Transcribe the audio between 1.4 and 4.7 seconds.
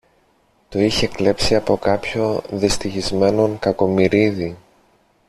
από κάποιο δυστυχισμένον Κακομοιρίδη